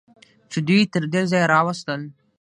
[0.51, 2.01] چې دوی یې تر دې ځایه راوستل.